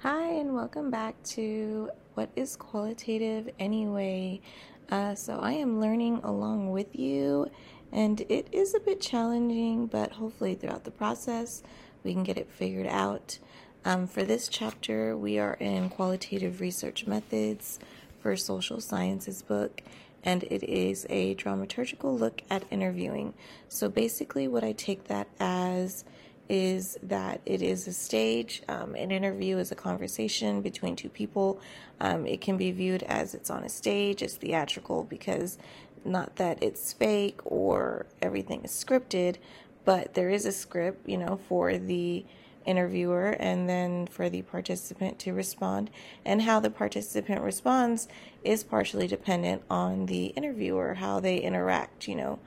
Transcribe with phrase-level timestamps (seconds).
[0.00, 4.42] Hi, and welcome back to What is Qualitative Anyway?
[4.90, 7.50] Uh, so, I am learning along with you,
[7.92, 11.62] and it is a bit challenging, but hopefully, throughout the process,
[12.04, 13.38] we can get it figured out.
[13.86, 17.78] Um, for this chapter, we are in Qualitative Research Methods
[18.20, 19.80] for Social Sciences book,
[20.22, 23.32] and it is a dramaturgical look at interviewing.
[23.70, 26.04] So, basically, what I take that as
[26.48, 28.62] is that it is a stage.
[28.68, 31.60] Um, an interview is a conversation between two people.
[32.00, 35.58] Um, it can be viewed as it's on a stage, it's theatrical because
[36.04, 39.36] not that it's fake or everything is scripted,
[39.84, 42.24] but there is a script, you know, for the
[42.64, 45.90] interviewer and then for the participant to respond.
[46.24, 48.08] And how the participant responds
[48.44, 52.38] is partially dependent on the interviewer, how they interact, you know.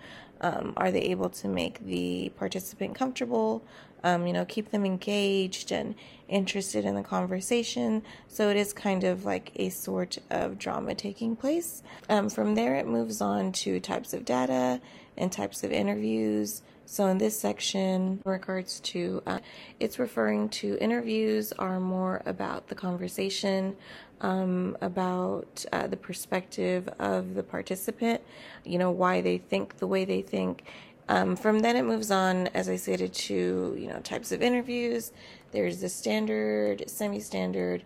[0.41, 3.63] Um, are they able to make the participant comfortable?
[4.03, 5.95] Um, you know, keep them engaged and
[6.29, 8.01] interested in the conversation.
[8.27, 11.83] So it is kind of like a sort of drama taking place.
[12.07, 14.79] Um, from there, it moves on to types of data
[15.17, 16.61] and types of interviews.
[16.91, 19.39] So in this section, in regards to, uh,
[19.79, 23.75] it's referring to interviews are more about the conversation,
[24.21, 28.21] um, about uh, the perspective of the participant,
[28.65, 30.63] you know, why they think the way they think.
[31.09, 35.11] Um, from then it moves on, as I stated, to you know types of interviews.
[35.51, 37.83] There's the standard, semi-standard,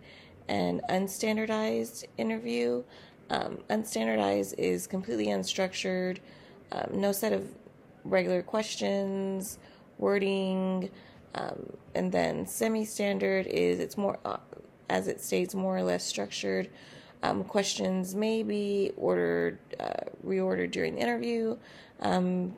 [0.48, 2.82] and unstandardized interview.
[3.28, 6.20] Um, unstandardized is completely unstructured,
[6.72, 7.46] um, no set of
[8.04, 9.58] regular questions,
[9.98, 10.90] wording,
[11.34, 14.36] um, and then semi-standard is it's more uh,
[14.88, 16.70] as it states more or less structured.
[17.22, 21.56] Um, questions may be ordered, uh, reordered during the interview.
[22.00, 22.54] Um,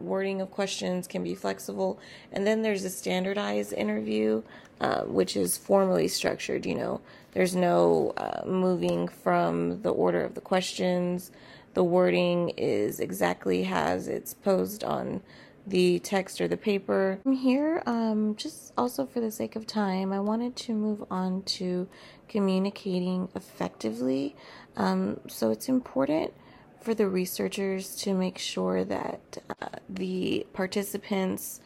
[0.00, 1.98] wording of questions can be flexible.
[2.32, 4.42] And then there's a standardized interview,
[4.80, 6.64] uh, which is formally structured.
[6.66, 7.00] You know,
[7.32, 11.30] there's no uh, moving from the order of the questions
[11.76, 15.20] the wording is exactly as it's posed on
[15.66, 17.18] the text or the paper.
[17.22, 21.42] From here, um, just also for the sake of time, I wanted to move on
[21.42, 21.86] to
[22.30, 24.34] communicating effectively.
[24.78, 26.32] Um, so it's important
[26.80, 31.60] for the researchers to make sure that uh, the participants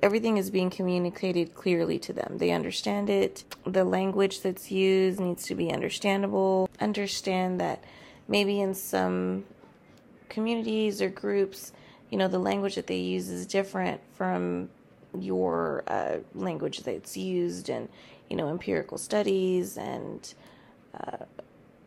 [0.00, 2.36] everything is being communicated clearly to them.
[2.38, 3.42] They understand it.
[3.64, 6.68] The language that's used needs to be understandable.
[6.80, 7.82] Understand that
[8.28, 9.44] maybe in some
[10.28, 11.72] communities or groups,
[12.10, 14.68] you know, the language that they use is different from
[15.18, 17.88] your uh, language that's used in,
[18.28, 20.34] you know, empirical studies and
[20.94, 21.24] uh,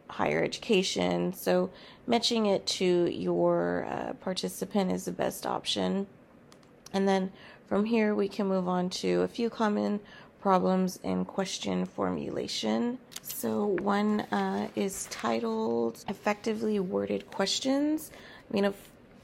[0.09, 1.33] higher education.
[1.33, 1.69] So,
[2.07, 6.07] matching it to your uh, participant is the best option.
[6.91, 7.31] And then
[7.67, 9.99] from here, we can move on to a few common
[10.41, 12.97] problems in question formulation.
[13.21, 18.11] So, one uh, is titled Effectively Worded Questions.
[18.49, 18.75] I mean, if,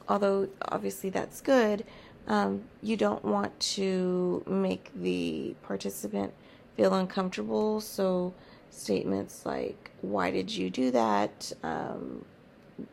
[0.07, 1.85] although obviously that's good,
[2.27, 6.33] um, you don't want to make the participant
[6.75, 7.81] feel uncomfortable.
[7.81, 8.33] So,
[8.69, 11.51] statements like, Why did you do that?
[11.63, 12.25] Um,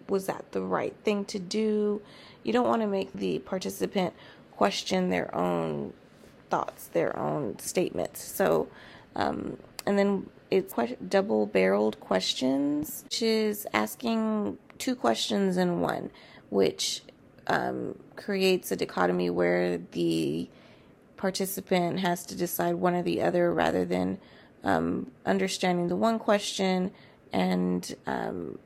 [0.08, 2.00] was that the right thing to do?
[2.44, 4.14] You don't want to make the participant
[4.56, 5.92] question their own
[6.52, 8.22] thoughts, their own statements.
[8.22, 8.68] So,
[9.16, 10.74] um, and then it's
[11.08, 16.10] double barreled questions, which is asking two questions in one,
[16.50, 17.00] which
[17.46, 20.46] um, creates a dichotomy where the
[21.16, 24.18] participant has to decide one or the other rather than
[24.62, 26.90] um, understanding the one question
[27.32, 28.58] and um,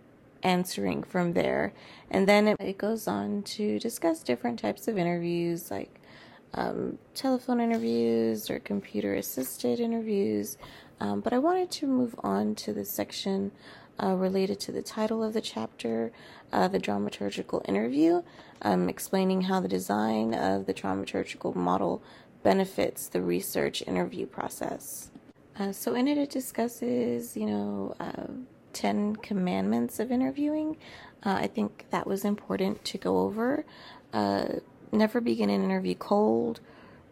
[0.42, 1.72] answering from there.
[2.10, 6.00] And then it, it, goes on to discuss different types of interviews like
[6.54, 10.58] um, telephone interviews or computer assisted interviews.
[11.00, 13.52] Um, but I wanted to move on to the section
[14.02, 16.12] uh, related to the title of the chapter,
[16.52, 18.22] uh, the dramaturgical interview,
[18.62, 22.02] um, explaining how the design of the dramaturgical model
[22.42, 25.10] benefits the research interview process.
[25.58, 28.26] Uh, so, in it, it discusses, you know, uh,
[28.74, 30.76] 10 commandments of interviewing.
[31.24, 33.64] Uh, I think that was important to go over.
[34.96, 36.60] Never begin an interview cold.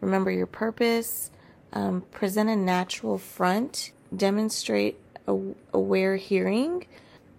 [0.01, 1.29] Remember your purpose.
[1.71, 3.91] Um, present a natural front.
[4.15, 4.97] Demonstrate
[5.27, 5.37] a
[5.71, 6.87] aware hearing.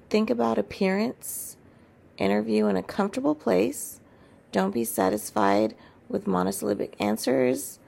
[0.09, 1.57] Think about appearance.
[2.17, 3.99] Interview in a comfortable place.
[4.53, 5.75] Don't be satisfied
[6.09, 7.81] with monosyllabic answers.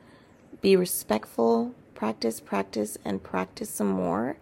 [0.61, 1.77] Be respectful.
[1.95, 4.37] Practice, practice, and practice some more.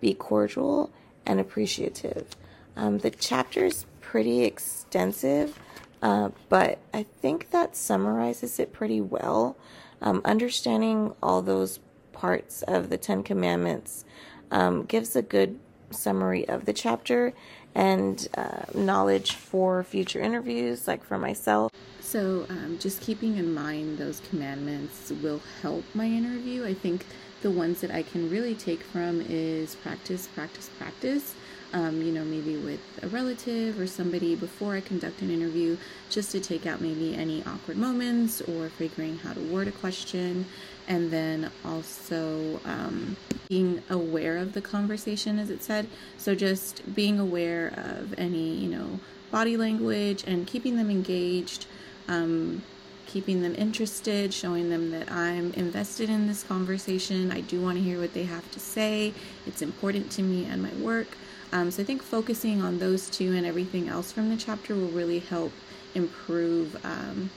[0.00, 0.92] Be cordial
[1.26, 2.36] and appreciative.
[2.76, 5.58] Um, the chapter is pretty extensive,
[6.02, 9.56] uh, but I think that summarizes it pretty well.
[10.00, 11.80] Um, understanding all those
[12.12, 14.04] parts of the Ten Commandments
[14.50, 15.58] um, gives a good
[15.90, 17.32] summary of the chapter
[17.74, 21.70] and uh, knowledge for future interviews, like for myself.
[22.00, 26.64] So, um, just keeping in mind those commandments will help my interview.
[26.64, 27.04] I think
[27.46, 31.32] the ones that I can really take from is practice, practice, practice.
[31.72, 35.76] Um, you know, maybe with a relative or somebody before I conduct an interview,
[36.10, 40.44] just to take out maybe any awkward moments or figuring how to word a question.
[40.88, 43.16] And then also um,
[43.48, 45.86] being aware of the conversation, as it said.
[46.18, 48.98] So just being aware of any, you know,
[49.30, 51.66] body language and keeping them engaged
[52.08, 52.62] um,
[53.06, 57.32] keeping them interested, showing them that I'm invested in this conversation.
[57.32, 59.14] I do want to hear what they have to say.
[59.46, 61.08] It's important to me and my work.
[61.52, 64.88] Um, so I think focusing on those two and everything else from the chapter will
[64.88, 65.52] really help
[65.94, 67.30] improve um,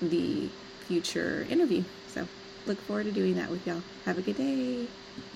[0.00, 0.48] the
[0.86, 1.82] future interview.
[2.08, 2.28] So
[2.66, 3.82] look forward to doing that with y'all.
[4.04, 4.86] Have a good day.